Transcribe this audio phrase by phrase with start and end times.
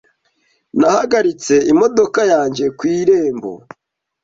[0.79, 3.51] Nahagaritse imodoka yanjye ku irembo.